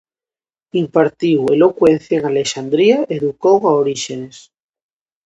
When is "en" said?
2.19-2.23